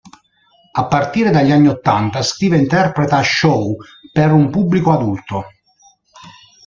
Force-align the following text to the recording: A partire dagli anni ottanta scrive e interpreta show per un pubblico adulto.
A 0.71 0.85
partire 0.85 1.29
dagli 1.29 1.51
anni 1.51 1.67
ottanta 1.67 2.23
scrive 2.23 2.55
e 2.57 2.61
interpreta 2.61 3.21
show 3.21 3.75
per 4.11 4.31
un 4.31 4.49
pubblico 4.49 4.91
adulto. 4.93 5.43